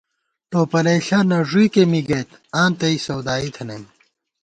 [0.51, 2.29] ٹوپَلَئیݪہ نہ ݫُوئیکے می گئیت
[2.61, 3.83] آں تئ سودائی تھنَئیم